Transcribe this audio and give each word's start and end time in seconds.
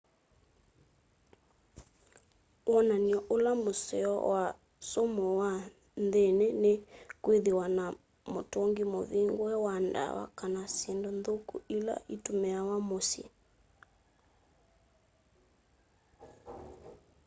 wonany'o 2.71 3.19
ula 3.35 3.51
museo 3.65 4.13
wa 4.31 4.43
sumu 4.89 5.25
wa 5.39 5.51
nthĩnĩ 6.03 6.47
nĩ 6.63 6.73
kwĩthĩwa 7.23 7.65
na 7.77 7.85
mũtũngĩ 8.33 8.83
mũvĩngũe 8.93 9.53
wa 9.65 9.75
dawa 9.93 10.23
kana 10.39 10.61
syĩndũ 10.75 11.09
nthũkũ 11.17 11.55
ĩla 11.77 11.95
ĩtũmĩawa 12.15 12.75
mũsyĩ 12.89 13.25